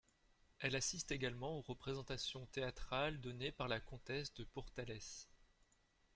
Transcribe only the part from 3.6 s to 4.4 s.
la comtesse